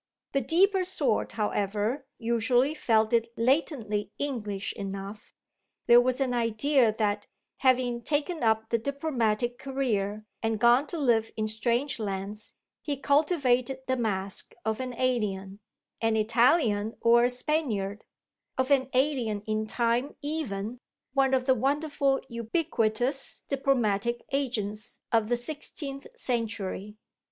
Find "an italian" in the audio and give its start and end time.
16.01-16.97